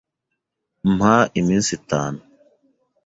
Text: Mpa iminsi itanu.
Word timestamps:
Mpa 0.95 1.15
iminsi 1.39 1.71
itanu. 1.79 2.21